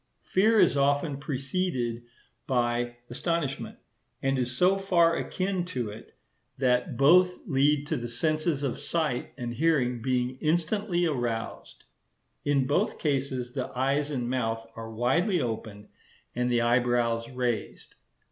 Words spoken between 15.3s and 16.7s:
opened, and the